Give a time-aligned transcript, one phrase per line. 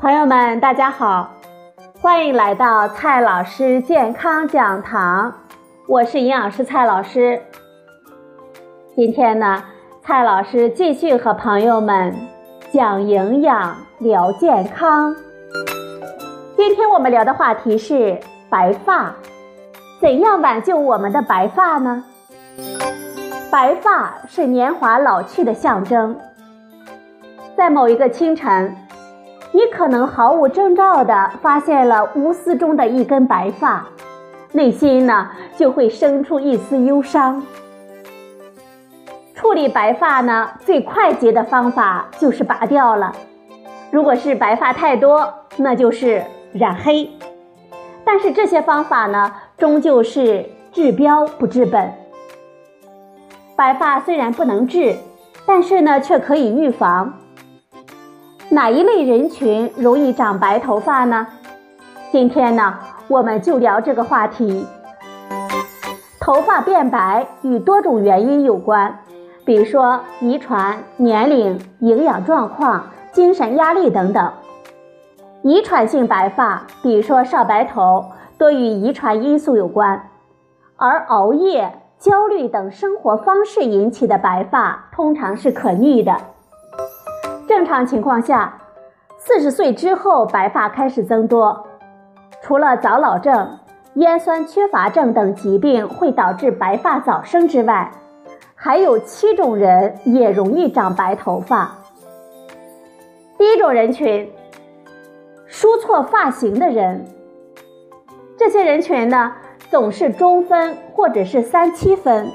[0.00, 1.30] 朋友们，大家好，
[2.00, 5.30] 欢迎来到蔡老师健康讲堂，
[5.86, 7.42] 我是营养师蔡老师。
[8.96, 9.62] 今天呢，
[10.02, 12.16] 蔡老师继续和朋友们
[12.72, 15.14] 讲营养、聊健康。
[16.56, 19.12] 今天我们聊的话题是白发，
[20.00, 22.02] 怎样挽救我们的白发呢？
[23.52, 26.18] 白发是年华老去的象征，
[27.54, 28.74] 在某一个清晨。
[29.52, 33.86] 你可能毫无征兆地发现了乌丝中的一根白发，
[34.52, 37.42] 内心呢就会生出一丝忧伤。
[39.34, 43.12] 处理白发呢，最快捷的方法就是拔掉了。
[43.90, 47.10] 如果是白发太多，那就是染黑。
[48.04, 51.92] 但是这些方法呢，终究是治标不治本。
[53.56, 54.96] 白发虽然不能治，
[55.46, 57.14] 但是呢，却可以预防。
[58.52, 61.24] 哪一类人群容易长白头发呢？
[62.10, 64.66] 今天呢，我们就聊这个话题。
[66.18, 68.98] 头发变白与多种原因有关，
[69.44, 74.32] 比如说遗传、年龄、营养状况、精神压力等等。
[75.42, 78.04] 遗传性白发，比如说少白头，
[78.36, 79.96] 多与遗传因素有关；
[80.76, 86.16] 而熬夜、焦虑等生活方式引起的白发，通常是可逆的。
[87.60, 88.54] 正常情况下，
[89.18, 91.66] 四十岁之后白发开始增多。
[92.40, 93.58] 除了早老症、
[93.96, 97.90] 烟酸缺乏症等疾病会导致白发早生之外，
[98.54, 101.76] 还有七种人也容易长白头发。
[103.36, 104.32] 第一种人群，
[105.44, 107.04] 梳错发型的人。
[108.38, 109.34] 这些人群呢，
[109.70, 112.26] 总是中分或者是三七分，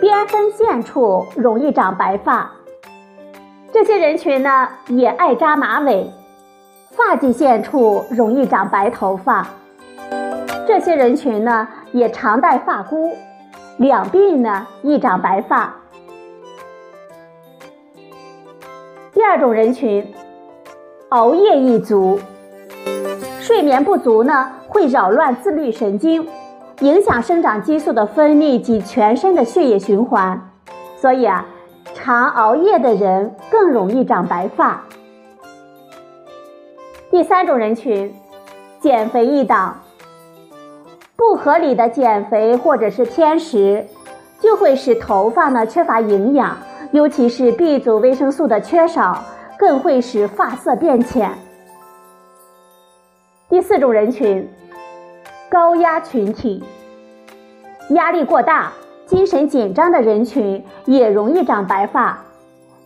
[0.00, 2.52] 边分线处容易长白发。
[3.72, 6.12] 这些人群呢，也爱扎马尾，
[6.90, 9.48] 发际线处容易长白头发。
[10.68, 13.16] 这些人群呢，也常戴发箍，
[13.78, 15.74] 两鬓呢易长白发。
[19.14, 20.06] 第二种人群，
[21.08, 22.20] 熬夜一族，
[23.40, 26.28] 睡眠不足呢，会扰乱自律神经，
[26.80, 30.38] 影响生长激素的分泌及全身的血液循环，
[30.94, 31.46] 所以啊。
[32.04, 34.82] 常熬夜的人更容易长白发。
[37.12, 38.12] 第三种人群，
[38.80, 39.80] 减肥一党，
[41.14, 43.86] 不合理的减肥或者是偏食，
[44.40, 46.56] 就会使头发呢缺乏营养，
[46.90, 49.22] 尤其是 B 族维生素的缺少，
[49.56, 51.30] 更会使发色变浅。
[53.48, 54.50] 第四种人群，
[55.48, 56.64] 高压群体，
[57.90, 58.72] 压力过大。
[59.12, 62.18] 精神紧张的人群也容易长白发，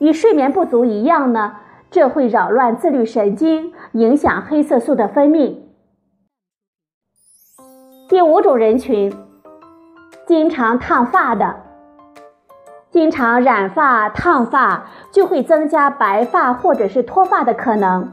[0.00, 1.54] 与睡眠不足一样呢，
[1.88, 5.54] 这会扰乱自律神经，影响黑色素的分泌。
[8.08, 9.14] 第五种人群，
[10.26, 11.54] 经常烫发的，
[12.90, 18.10] 经常染发、烫发就会增加白发或者是脱发的可能。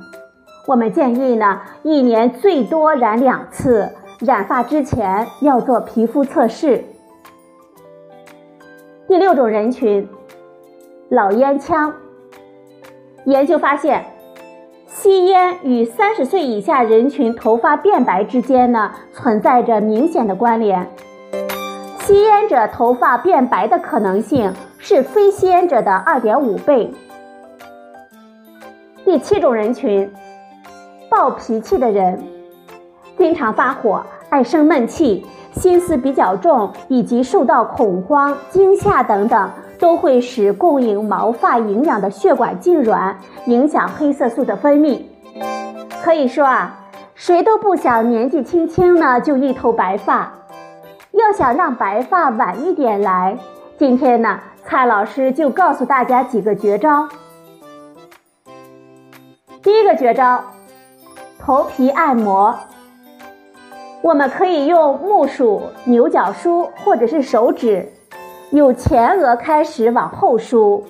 [0.68, 6.86] 我们建议呢，一年最多染两次，染发之前要做皮肤测试。
[9.14, 10.10] 第六种人群，
[11.10, 11.94] 老烟枪。
[13.26, 14.04] 研究发现，
[14.88, 20.90] 吸烟与三十岁以下人群头发变白之间呢，存在着明显的关联。
[22.00, 26.92] 吸烟者头发变白的可能性是非吸烟者的二点五倍。
[29.06, 30.12] 第七种人群，
[31.12, 32.20] 暴脾气的人，
[33.24, 35.26] 经常发火，爱生闷气。
[35.54, 43.14] 心思比较重，以及受到恐慌、惊吓等等，都会使供应毛发营养的血管痉挛，
[43.46, 45.04] 影响黑色素的分泌。
[46.04, 46.78] 可以说啊，
[47.16, 50.34] 谁都不想年纪轻轻呢就一头白发。
[51.12, 53.38] 要想让白发晚一点来，
[53.78, 57.08] 今天呢，蔡老师就告诉大家几个绝招。
[59.62, 60.44] 第一个绝招，
[61.40, 62.54] 头皮按摩。
[64.04, 67.88] 我们可以用木梳、牛角梳或者是手指，
[68.52, 70.84] 由前额开始往后梳，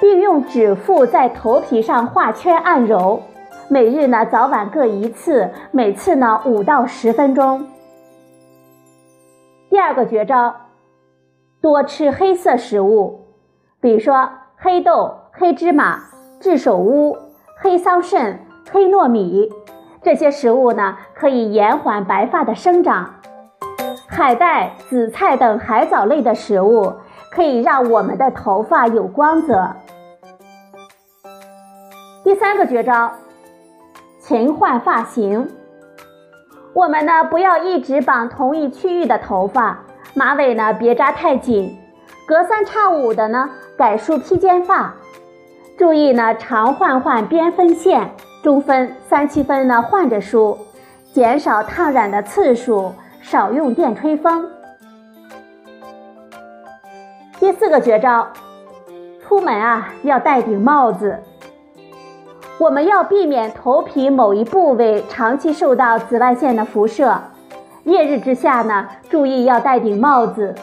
[0.00, 3.20] 并用指腹在头皮上画圈按揉。
[3.68, 7.66] 每日呢早晚各一次，每次呢五到十分钟。
[9.68, 10.54] 第二个绝招，
[11.60, 13.26] 多吃黑色食物，
[13.78, 16.00] 比如说黑豆、黑芝麻、
[16.40, 17.14] 炙首乌、
[17.60, 18.38] 黑桑葚、
[18.72, 19.52] 黑糯米。
[20.04, 23.14] 这些食物呢，可以延缓白发的生长。
[24.06, 26.92] 海带、紫菜等海藻类的食物
[27.30, 29.74] 可以让我们的头发有光泽。
[32.22, 33.10] 第三个绝招，
[34.20, 35.50] 勤换发型。
[36.74, 39.78] 我们呢，不要一直绑同一区域的头发，
[40.12, 41.78] 马尾呢别扎太紧，
[42.28, 43.48] 隔三差五的呢
[43.78, 44.92] 改梳披肩发。
[45.78, 48.10] 注意呢，常换换边分线，
[48.44, 50.58] 中分、三七分呢换着梳，
[51.14, 52.92] 减少烫染的次数，
[53.22, 54.46] 少用电吹风。
[57.40, 58.28] 第四个绝招，
[59.22, 61.18] 出门啊要戴顶帽子。
[62.58, 67.18] 我们要避免头皮某一部位长期受到紫外线的辐射，
[67.84, 70.54] 烈日之下呢，注意要戴顶帽子，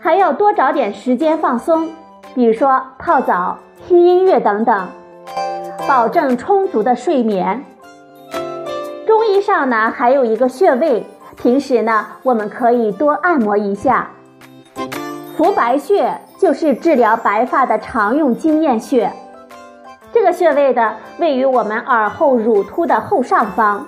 [0.00, 1.88] 还要多找点时间放松，
[2.34, 3.56] 比如说泡澡。
[3.86, 4.88] 听音乐等等，
[5.88, 7.64] 保证充足的睡眠。
[9.06, 11.06] 中医上呢还有一个穴位，
[11.36, 14.10] 平时呢我们可以多按摩一下。
[15.36, 19.12] 浮白穴就是治疗白发的常用经验穴，
[20.12, 23.86] 这个穴位的位于我们耳后乳突的后上方，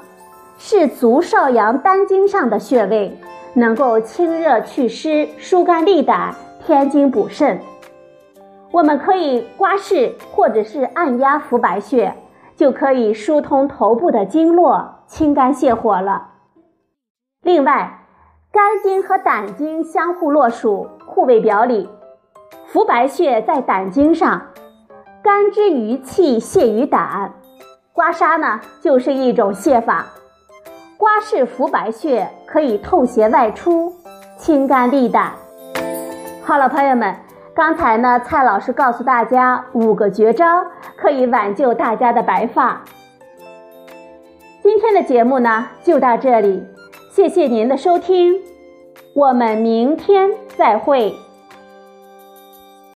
[0.57, 3.19] 是足少阳丹经上的穴位，
[3.55, 6.33] 能够清热祛湿、疏肝利胆、
[6.65, 7.59] 添精补肾。
[8.71, 12.15] 我们可以刮拭或者是按压浮白穴，
[12.55, 16.33] 就可以疏通头部的经络，清肝泻火了。
[17.43, 18.01] 另外，
[18.53, 21.89] 肝经和胆经相互络属，互为表里。
[22.67, 24.43] 浮白穴在胆经上，
[25.23, 27.33] 肝之余气泄于胆，
[27.95, 30.05] 刮痧呢就是一种泻法。
[30.99, 33.95] 刮拭浮白穴可以透邪外出，
[34.37, 35.33] 清肝利胆。
[36.43, 37.17] 好了，朋友们。
[37.59, 40.65] 刚才呢，蔡老师告诉大家五个绝招，
[40.97, 42.81] 可以挽救大家的白发。
[44.63, 46.65] 今天的节目呢，就到这里，
[47.11, 48.37] 谢谢您的收听，
[49.13, 51.13] 我们明天再会。